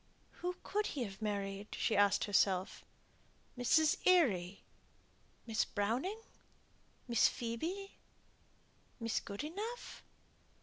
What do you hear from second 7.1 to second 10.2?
Phoebe? Miss Goodenough?"